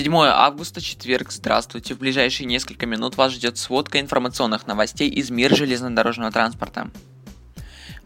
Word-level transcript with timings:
7 0.00 0.16
августа, 0.16 0.80
четверг. 0.80 1.30
Здравствуйте. 1.30 1.94
В 1.94 1.98
ближайшие 1.98 2.46
несколько 2.46 2.86
минут 2.86 3.18
вас 3.18 3.32
ждет 3.32 3.58
сводка 3.58 4.00
информационных 4.00 4.66
новостей 4.66 5.10
из 5.10 5.30
мира 5.30 5.54
железнодорожного 5.54 6.32
транспорта. 6.32 6.90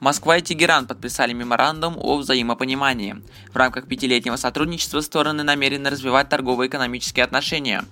Москва 0.05 0.37
и 0.37 0.43
Тегеран 0.43 0.87
подписали 0.87 1.33
меморандум 1.33 1.97
о 1.99 2.19
взаимопонимании. 2.19 3.23
В 3.51 3.57
рамках 3.57 3.89
пятилетнего 3.89 4.37
сотрудничества 4.37 5.01
стороны 5.01 5.45
намерены 5.45 5.89
развивать 5.89 6.29
торгово-экономические 6.29 7.25
отношения. 7.25 7.87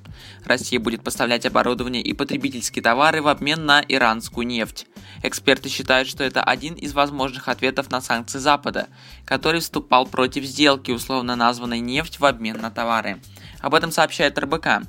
Россия 0.44 0.78
будет 0.78 1.02
поставлять 1.02 1.46
оборудование 1.46 2.02
и 2.02 2.12
потребительские 2.12 2.82
товары 2.82 3.22
в 3.22 3.28
обмен 3.28 3.64
на 3.64 3.80
иранскую 3.88 4.46
нефть. 4.46 4.86
Эксперты 5.22 5.70
считают, 5.70 6.06
что 6.06 6.22
это 6.22 6.42
один 6.42 6.74
из 6.74 6.92
возможных 6.92 7.48
ответов 7.48 7.90
на 7.90 8.02
санкции 8.02 8.38
Запада, 8.38 8.88
который 9.24 9.60
вступал 9.60 10.04
против 10.04 10.44
сделки, 10.44 10.90
условно 10.90 11.34
названной 11.34 11.80
нефть 11.80 12.20
в 12.20 12.26
обмен 12.26 12.60
на 12.60 12.70
товары. 12.70 13.22
Об 13.60 13.74
этом 13.74 13.90
сообщает 13.90 14.38
РБК. 14.38 14.82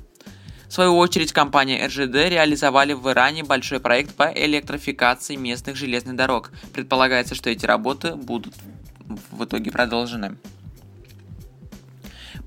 В 0.74 0.76
свою 0.76 0.96
очередь, 0.96 1.32
компания 1.32 1.86
РЖД 1.86 2.30
реализовали 2.30 2.94
в 2.94 3.08
Иране 3.08 3.44
большой 3.44 3.78
проект 3.78 4.12
по 4.16 4.24
электрификации 4.24 5.36
местных 5.36 5.76
железных 5.76 6.16
дорог. 6.16 6.50
Предполагается, 6.72 7.36
что 7.36 7.48
эти 7.48 7.64
работы 7.64 8.16
будут 8.16 8.54
в 9.30 9.44
итоге 9.44 9.70
продолжены. 9.70 10.36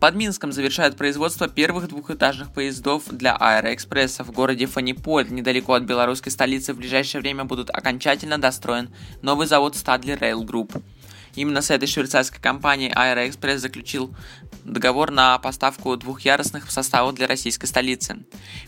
Под 0.02 0.16
Минском 0.16 0.52
завершают 0.52 0.98
производство 0.98 1.48
первых 1.48 1.88
двухэтажных 1.88 2.52
поездов 2.52 3.04
для 3.10 3.34
Аэроэкспресса. 3.34 4.26
В 4.26 4.32
городе 4.32 4.66
Фаниполь, 4.66 5.30
недалеко 5.30 5.76
от 5.76 5.84
белорусской 5.84 6.34
столицы, 6.34 6.74
в 6.74 6.80
ближайшее 6.80 7.22
время 7.22 7.46
будут 7.46 7.70
окончательно 7.70 8.38
достроен 8.38 8.90
новый 9.22 9.48
завод 9.48 9.76
Stadler 9.76 10.20
Rail 10.20 10.44
Group. 10.46 10.84
Именно 11.36 11.62
с 11.62 11.70
этой 11.70 11.88
швейцарской 11.88 12.42
компанией 12.42 12.92
Аэроэкспресс 12.94 13.62
заключил 13.62 14.14
договор 14.68 15.12
на 15.12 15.38
поставку 15.40 15.96
двухъярусных 15.96 16.70
составов 16.70 17.16
для 17.16 17.28
российской 17.28 17.66
столицы. 17.66 18.18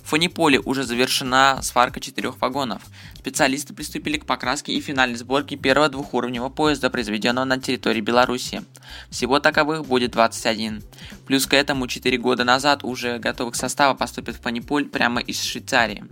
В 0.01 0.09
Фониполе 0.09 0.59
уже 0.59 0.83
завершена 0.83 1.59
сварка 1.61 1.99
четырех 1.99 2.41
вагонов. 2.41 2.81
Специалисты 3.15 3.73
приступили 3.73 4.17
к 4.17 4.25
покраске 4.25 4.71
и 4.73 4.81
финальной 4.81 5.17
сборке 5.17 5.57
первого 5.57 5.89
двухуровневого 5.89 6.49
поезда, 6.49 6.89
произведенного 6.89 7.45
на 7.45 7.59
территории 7.59 8.01
Беларуси. 8.01 8.63
Всего 9.09 9.39
таковых 9.39 9.85
будет 9.85 10.11
21. 10.11 10.81
Плюс 11.29 11.45
к 11.45 11.53
этому 11.53 11.85
4 11.85 12.17
года 12.17 12.43
назад 12.43 12.83
уже 12.83 13.19
готовых 13.19 13.55
состава 13.55 13.93
поступят 13.93 14.37
в 14.37 14.41
Паниполь 14.41 14.85
прямо 14.85 15.21
из 15.21 15.39
Швейцарии. 15.43 16.03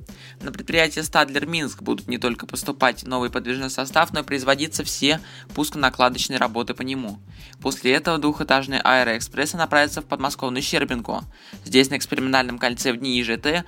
На 0.41 0.51
предприятие 0.51 1.03
Стадлер 1.03 1.47
Минск 1.47 1.81
будут 1.81 2.07
не 2.07 2.19
только 2.19 2.45
поступать 2.45 3.01
новый 3.01 3.31
подвижной 3.31 3.71
состав, 3.71 4.13
но 4.13 4.19
и 4.19 4.23
производиться 4.23 4.83
все 4.83 5.19
пусконакладочные 5.55 6.37
работы 6.37 6.75
по 6.75 6.83
нему. 6.83 7.17
После 7.59 7.93
этого 7.93 8.19
двухэтажные 8.19 8.79
аэроэкспрессы 8.79 9.57
направятся 9.57 10.03
в 10.03 10.05
подмосковную 10.05 10.61
Щербинку. 10.61 11.23
Здесь 11.65 11.89
на 11.89 11.97
экспериментальном 11.97 12.59
кольце 12.59 12.93
в 12.93 12.97
дни 12.97 13.19
ИЖТ 13.19 13.65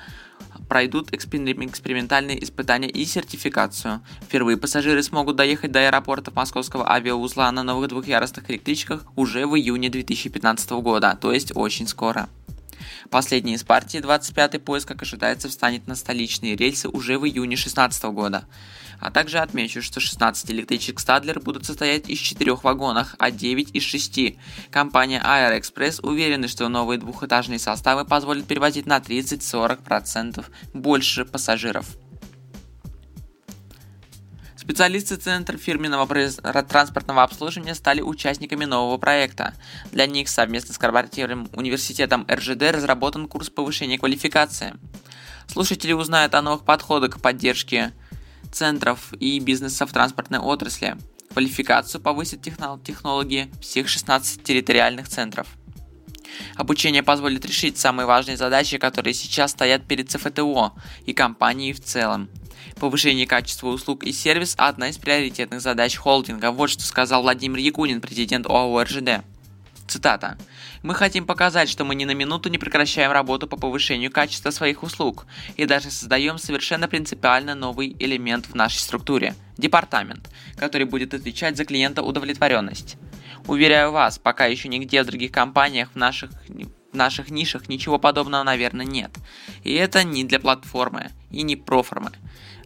пройдут 0.70 1.14
экспериментальные 1.14 2.42
испытания 2.42 2.88
и 2.88 3.04
сертификацию. 3.04 4.02
Впервые 4.22 4.56
пассажиры 4.56 5.04
смогут 5.04 5.36
доехать 5.36 5.72
до 5.72 5.80
аэропорта 5.86 6.32
московского 6.32 6.90
авиаузла 6.90 7.52
на 7.52 7.64
новых 7.64 7.90
двухъярусных 7.90 8.50
электричках 8.50 9.04
уже 9.18 9.46
в 9.48 9.58
июне 9.58 9.90
2015 9.90 10.70
года, 10.72 11.18
то 11.20 11.34
есть 11.34 11.52
очень 11.56 11.88
скоро. 11.88 12.30
Последний 13.10 13.56
из 13.56 13.64
партии, 13.64 14.00
25-й 14.00 14.60
поезд, 14.60 14.88
как 14.88 15.02
ожидается, 15.02 15.50
встанет 15.50 15.88
на 15.88 15.96
столичные 15.96 16.56
рельсы 16.56 16.88
уже 16.88 17.18
в 17.18 17.26
июне 17.26 17.56
2016 17.56 18.04
года. 18.06 18.46
А 19.00 19.12
также 19.12 19.40
отмечу, 19.40 19.82
что 19.82 20.00
16 20.00 20.52
электричек 20.52 21.00
Стадлер 21.00 21.40
будут 21.40 21.66
состоять 21.66 22.10
из 22.10 22.20
4 22.20 22.56
вагонов, 22.56 23.16
а 23.18 23.32
9 23.32 23.70
из 23.74 23.84
6. 23.84 24.38
Компания 24.72 25.22
Aeroexpress 25.24 26.06
уверена, 26.06 26.48
что 26.48 26.68
новые 26.68 27.00
двухэтажные 27.00 27.60
составы 27.60 28.06
позволят 28.06 28.46
перевозить 28.46 28.86
на 28.86 28.98
30-40% 28.98 30.46
больше 30.74 31.26
пассажиров. 31.26 31.88
Специалисты 34.56 35.16
Центра 35.16 35.58
фирменного 35.58 36.08
транспортного 36.64 37.24
обслуживания 37.24 37.74
стали 37.74 38.02
участниками 38.02 38.66
нового 38.66 39.00
проекта. 39.00 39.56
Для 39.92 40.06
них 40.06 40.30
совместно 40.30 40.76
с 40.76 40.78
корпоративным 40.78 41.50
университетом 41.54 42.28
РЖД 42.30 42.74
разработан 42.74 43.28
курс 43.28 43.50
повышения 43.50 43.98
квалификации. 43.98 44.76
Слушатели 45.48 45.94
узнают 45.94 46.36
о 46.36 46.44
новых 46.44 46.66
подходах 46.66 47.16
к 47.16 47.20
поддержке 47.20 47.94
центров 48.52 49.14
и 49.14 49.40
бизнесов 49.40 49.92
транспортной 49.92 50.40
отрасли. 50.40 50.98
Квалификацию 51.32 52.02
повысят 52.02 52.42
технологии 52.42 53.52
всех 53.62 53.88
16 53.88 54.44
территориальных 54.44 55.08
центров. 55.08 55.48
Обучение 56.56 57.04
позволит 57.04 57.46
решить 57.46 57.78
самые 57.78 58.06
важные 58.06 58.38
задачи, 58.38 58.78
которые 58.78 59.14
сейчас 59.14 59.52
стоят 59.52 59.86
перед 59.86 60.10
ЦФТО 60.10 60.74
и 61.06 61.14
компанией 61.14 61.74
в 61.74 61.82
целом. 61.82 62.30
Повышение 62.80 63.28
качества 63.28 63.68
услуг 63.68 64.04
и 64.04 64.12
сервис– 64.12 64.56
одна 64.58 64.90
из 64.90 64.98
приоритетных 64.98 65.62
задач 65.62 65.98
холдинга. 65.98 66.52
Вот 66.52 66.70
что 66.70 66.84
сказал 66.84 67.24
Владимир 67.24 67.60
Якунин, 67.60 68.00
президент 68.00 68.46
ОАО 68.48 68.84
РЖД. 68.84 69.24
Цитата. 69.90 70.38
«Мы 70.84 70.94
хотим 70.94 71.26
показать, 71.26 71.68
что 71.68 71.84
мы 71.84 71.96
ни 71.96 72.06
на 72.06 72.14
минуту 72.14 72.48
не 72.50 72.60
прекращаем 72.60 73.12
работу 73.12 73.48
по 73.48 73.58
повышению 73.58 74.12
качества 74.12 74.52
своих 74.52 74.84
услуг 74.84 75.26
и 75.58 75.66
даже 75.66 75.90
создаем 75.90 76.38
совершенно 76.38 76.88
принципиально 76.88 77.56
новый 77.56 77.96
элемент 77.98 78.46
в 78.46 78.54
нашей 78.54 78.78
структуре– 78.78 79.34
департамент, 79.58 80.30
который 80.58 80.86
будет 80.86 81.16
отвечать 81.16 81.58
за 81.58 81.66
клиента 81.66 82.04
удовлетворенность. 82.04 82.98
Уверяю 83.48 83.92
вас, 83.92 84.20
пока 84.20 84.46
еще 84.46 84.68
нигде 84.68 85.02
в 85.02 85.08
других 85.08 85.32
компаниях 85.32 85.90
в 85.92 85.96
наших, 85.96 86.30
в 86.94 86.96
наших 86.96 87.32
нишах 87.32 87.68
ничего 87.68 87.98
подобного, 87.98 88.44
наверное, 88.44 88.86
нет. 88.86 89.10
И 89.64 89.74
это 89.74 90.04
не 90.04 90.24
для 90.24 90.40
платформы 90.40 91.10
и 91.32 91.42
не 91.42 91.56
проформы, 91.56 92.12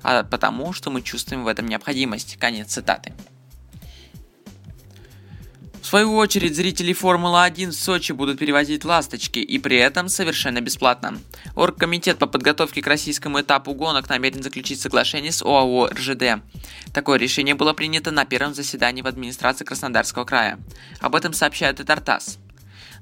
а 0.02 0.24
потому, 0.24 0.74
что 0.74 0.90
мы 0.92 1.02
чувствуем 1.02 1.46
в 1.46 1.48
этом 1.48 1.68
необходимость». 1.68 2.36
Конец 2.36 2.74
цитаты. 2.74 3.14
Свою 5.94 6.16
очередь, 6.16 6.56
зрители 6.56 6.92
Формулы-1 6.92 7.70
в 7.70 7.74
Сочи 7.74 8.14
будут 8.14 8.40
перевозить 8.40 8.84
ласточки, 8.84 9.38
и 9.38 9.60
при 9.60 9.78
этом 9.78 10.10
совершенно 10.10 10.60
бесплатно. 10.60 11.20
Оргкомитет 11.54 12.18
по 12.18 12.26
подготовке 12.26 12.82
к 12.82 12.88
российскому 12.88 13.42
этапу 13.42 13.76
гонок 13.76 14.10
намерен 14.10 14.42
заключить 14.42 14.82
соглашение 14.82 15.32
с 15.32 15.44
ОАО 15.44 15.90
РЖД. 15.90 16.42
Такое 16.96 17.20
решение 17.20 17.54
было 17.54 17.74
принято 17.74 18.10
на 18.10 18.26
первом 18.26 18.56
заседании 18.56 19.04
в 19.04 19.08
администрации 19.08 19.66
Краснодарского 19.66 20.26
края. 20.26 20.58
Об 21.00 21.14
этом 21.14 21.32
сообщает 21.32 21.80
и 21.80 21.84
Тартас. 21.84 22.40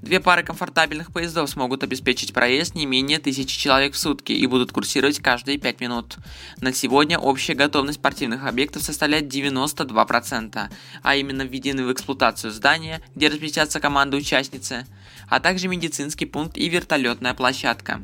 Две 0.02 0.20
пары 0.20 0.42
комфортабельных 0.42 1.14
поездов 1.14 1.48
смогут 1.48 1.84
обеспечить 1.84 2.34
проезд 2.34 2.74
не 2.74 2.88
менее 2.88 3.20
тысячи 3.20 3.60
человек 3.60 3.94
в 3.94 4.00
сутки 4.00 4.32
и 4.32 4.48
будут 4.48 4.72
курсировать 4.72 5.20
каждые 5.20 5.60
5 5.60 5.80
минут. 5.80 6.18
На 6.60 6.74
сегодня 6.74 7.20
общая 7.20 7.54
готовность 7.54 8.00
спортивных 8.00 8.46
объектов 8.46 8.82
составляет 8.82 9.26
92%, 9.26 10.70
а 11.04 11.16
именно 11.16 11.44
введены 11.44 11.86
в 11.86 11.94
эксплуатацию 11.94 12.52
здания, 12.52 13.04
где 13.16 13.28
разместятся 13.28 13.80
команды 13.80 14.18
участницы, 14.18 14.88
а 15.30 15.40
также 15.40 15.68
медицинский 15.68 16.26
пункт 16.26 16.58
и 16.58 16.68
вертолетная 16.68 17.36
площадка. 17.36 18.02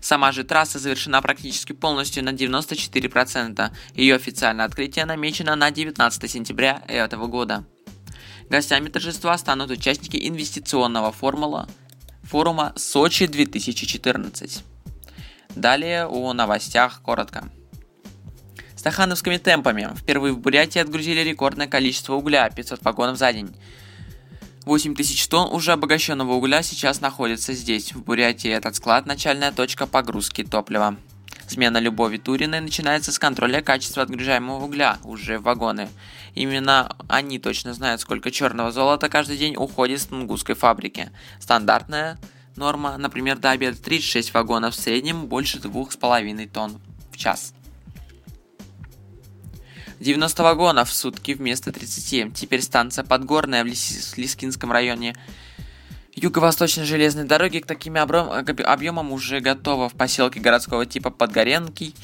Сама 0.00 0.30
же 0.30 0.44
трасса 0.44 0.78
завершена 0.78 1.20
практически 1.22 1.72
полностью 1.72 2.24
на 2.24 2.30
94%. 2.30 3.70
Ее 3.94 4.14
официальное 4.14 4.64
открытие 4.64 5.06
намечено 5.06 5.56
на 5.56 5.72
19 5.72 6.30
сентября 6.30 6.82
этого 6.86 7.26
года. 7.26 7.64
Гостями 8.52 8.90
торжества 8.90 9.38
станут 9.38 9.70
участники 9.70 10.28
инвестиционного 10.28 11.10
формула, 11.10 11.66
форума 12.22 12.74
Сочи 12.76 13.26
2014. 13.26 14.62
Далее 15.56 16.06
о 16.06 16.34
новостях 16.34 17.00
коротко. 17.00 17.48
Стахановскими 18.76 19.38
темпами 19.38 19.88
впервые 19.96 20.34
в 20.34 20.38
Бурятии 20.38 20.80
отгрузили 20.80 21.20
рекордное 21.20 21.66
количество 21.66 22.12
угля– 22.12 22.50
500 22.54 22.84
вагонов 22.84 23.16
за 23.16 23.32
день. 23.32 23.56
8 24.66 24.96
тысяч 24.96 25.26
тонн 25.28 25.50
уже 25.50 25.72
обогащенного 25.72 26.34
угля 26.34 26.62
сейчас 26.62 27.00
находится 27.00 27.54
здесь, 27.54 27.94
в 27.94 28.04
Бурятии. 28.04 28.50
Этот 28.50 28.76
склад– 28.76 29.06
начальная 29.06 29.52
точка 29.52 29.86
погрузки 29.86 30.44
топлива. 30.44 30.98
Смена 31.52 31.76
Любови 31.76 32.16
Туриной 32.16 32.60
начинается 32.60 33.12
с 33.12 33.18
контроля 33.18 33.60
качества 33.60 34.02
отгружаемого 34.02 34.64
угля 34.64 34.96
уже 35.04 35.38
в 35.38 35.42
вагоны. 35.42 35.90
Именно 36.34 36.96
они 37.08 37.38
точно 37.38 37.74
знают, 37.74 38.00
сколько 38.00 38.30
черного 38.30 38.72
золота 38.72 39.10
каждый 39.10 39.36
день 39.36 39.54
уходит 39.56 40.00
с 40.00 40.06
тунгусской 40.06 40.54
фабрики. 40.54 41.10
Стандартная 41.40 42.18
норма, 42.56 42.96
например, 42.96 43.36
до 43.36 43.50
обеда 43.50 43.76
36 43.76 44.32
вагонов 44.32 44.74
в 44.74 44.80
среднем 44.80 45.26
больше 45.26 45.58
2,5 45.58 46.48
тонн 46.48 46.80
в 47.10 47.18
час. 47.18 47.52
90 50.00 50.42
вагонов 50.42 50.88
в 50.88 50.94
сутки 50.94 51.32
вместо 51.32 51.70
30. 51.70 52.32
Теперь 52.32 52.62
станция 52.62 53.04
Подгорная 53.04 53.62
в 53.62 53.66
Лис- 53.66 54.14
Лискинском 54.16 54.72
районе 54.72 55.14
Юго-восточной 56.14 56.84
железной 56.84 57.24
дороги 57.24 57.58
к 57.58 57.66
таким 57.66 57.96
объемам 57.96 59.12
уже 59.12 59.40
готова 59.40 59.88
в 59.88 59.94
поселке 59.94 60.40
городского 60.40 60.84
типа 60.84 61.10
Подгоренкий 61.10 61.94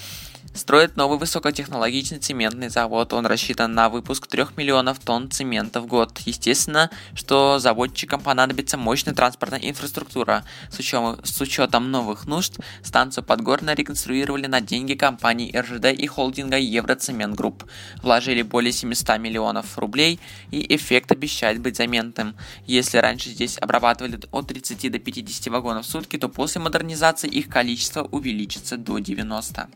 строит 0.55 0.97
новый 0.97 1.19
высокотехнологичный 1.19 2.19
цементный 2.19 2.69
завод. 2.69 3.13
Он 3.13 3.27
рассчитан 3.27 3.75
на 3.75 3.89
выпуск 3.89 4.27
3 4.27 4.47
миллионов 4.57 4.99
тонн 4.99 5.31
цемента 5.31 5.81
в 5.81 5.87
год. 5.87 6.19
Естественно, 6.27 6.91
что 7.15 7.59
заводчикам 7.59 8.21
понадобится 8.21 8.77
мощная 8.77 9.15
транспортная 9.15 9.61
инфраструктура. 9.61 10.45
С 10.71 10.79
учетом, 10.79 11.25
с 11.25 11.41
учетом 11.41 11.91
новых 11.91 12.27
нужд, 12.27 12.59
станцию 12.83 13.25
Подгорно 13.25 13.75
реконструировали 13.75 14.47
на 14.47 14.61
деньги 14.61 14.95
компаний 14.95 15.55
РЖД 15.57 15.87
и 15.87 16.07
холдинга 16.07 16.59
Евроцемент 16.59 17.35
Групп. 17.35 17.65
Вложили 18.03 18.43
более 18.43 18.73
700 18.73 19.19
миллионов 19.19 19.79
рублей, 19.79 20.21
и 20.51 20.75
эффект 20.75 21.13
обещает 21.13 21.61
быть 21.61 21.77
заметным. 21.77 22.35
Если 22.67 22.99
раньше 22.99 23.31
здесь 23.31 23.59
обрабатывали 23.59 24.21
от 24.31 24.49
30 24.49 24.91
до 24.91 24.99
50 24.99 25.47
вагонов 25.49 25.87
в 25.87 25.91
сутки, 25.91 26.17
то 26.17 26.29
после 26.29 26.61
модернизации 26.61 27.29
их 27.29 27.49
количество 27.49 28.03
увеличится 28.03 28.77
до 28.77 28.99
90. 28.99 29.69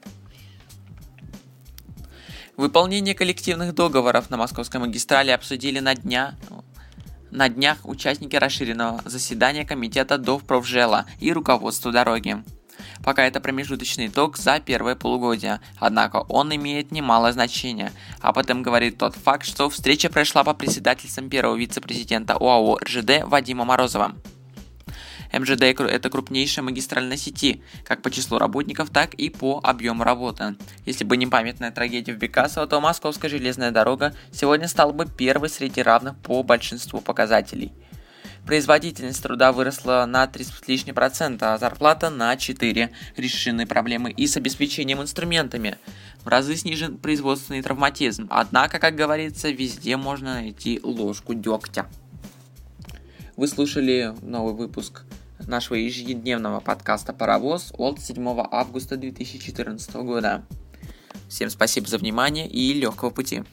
Выполнение 2.63 3.17
коллективных 3.17 3.75
договоров 3.75 4.31
на 4.31 4.37
Московской 4.37 4.79
магистрали 4.79 5.33
обсудили 5.33 5.81
на 5.81 5.97
дня 5.97 6.37
на 7.33 7.49
днях 7.49 7.79
участники 7.83 8.37
расширенного 8.37 9.03
заседания 9.05 9.65
комитета 9.65 10.17
Довпровжела 10.17 11.07
и 11.19 11.33
руководства 11.33 11.91
дороги. 11.91 12.37
Пока 13.03 13.25
это 13.27 13.41
промежуточный 13.41 14.07
итог 14.07 14.37
за 14.37 14.61
первое 14.61 14.95
полугодие, 14.95 15.61
однако 15.81 16.19
он 16.29 16.55
имеет 16.55 16.93
немалое 16.93 17.33
значение. 17.33 17.91
Об 18.21 18.39
этом 18.39 18.63
говорит 18.63 18.97
тот 18.97 19.17
факт, 19.17 19.45
что 19.45 19.69
встреча 19.69 20.09
прошла 20.09 20.45
по 20.45 20.55
председательствам 20.55 21.29
первого 21.29 21.57
вице-президента 21.57 22.35
ОАО 22.35 22.79
РЖД 22.79 23.25
Вадима 23.25 23.65
Морозова. 23.65 24.15
МЖД– 25.33 25.63
это 25.63 26.11
крупнейшая 26.11 26.65
магистральная 26.65 27.17
сети, 27.17 27.63
как 27.85 28.03
по 28.03 28.11
числу 28.11 28.39
работников, 28.39 28.91
так 28.91 29.15
и 29.15 29.31
по 29.31 29.61
объему 29.63 30.05
работы. 30.05 30.57
Если 30.85 31.05
бы 31.05 31.17
не 31.17 31.27
памятная 31.27 31.71
трагедия 31.71 32.13
в 32.13 32.19
Бекасово, 32.19 32.67
то 32.67 32.81
Московская 32.81 33.29
железная 33.29 33.71
дорога 33.71 34.15
сегодня 34.31 34.69
стала 34.69 34.93
бы 34.93 35.07
первой 35.07 35.49
среди 35.49 35.83
равных 35.83 36.17
по 36.19 36.43
большинству 36.43 37.01
показателей. 37.01 37.73
Производительность 38.47 39.23
труда 39.23 39.53
выросла 39.53 40.05
на 40.07 40.27
3 40.27 40.45
с 40.45 40.69
лишним 40.69 40.95
процента, 40.95 41.55
а 41.55 41.59
зарплата 41.59 42.11
на 42.11 42.37
4. 42.37 42.91
Решены 43.17 43.67
проблемы 43.67 44.11
и 44.11 44.27
с 44.27 44.37
обеспечением 44.37 45.01
инструментами. 45.01 45.79
В 46.25 46.29
разы 46.29 46.57
снижен 46.57 46.99
производственный 46.99 47.63
травматизм, 47.63 48.27
однако, 48.31 48.81
как 48.81 48.97
говорится, 48.97 49.49
везде 49.51 49.97
можно 49.97 50.35
найти 50.35 50.81
ложку 50.83 51.35
дегтя. 51.35 51.87
Вы 53.37 53.47
слушали 53.47 54.13
новый 54.23 54.55
выпуск 54.55 55.05
нашего 55.49 55.77
ежедневного 55.77 56.61
подкаста 56.61 57.13
«Паровоз» 57.13 57.73
от 57.77 58.01
7 58.01 58.25
августа 58.51 58.97
2014 58.97 59.95
года. 59.97 60.45
Всем 61.29 61.51
спасибо 61.51 61.87
за 61.87 61.99
внимание 61.99 62.49
и 62.49 62.73
легкого 62.73 63.11
пути. 63.11 63.45